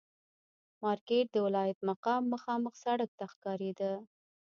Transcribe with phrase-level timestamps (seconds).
[0.83, 3.93] مارکېټ د ولایت مقام مخامخ سړک ته ښکارېده.